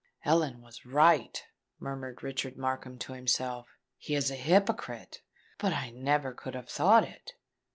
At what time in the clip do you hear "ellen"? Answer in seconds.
0.25-0.61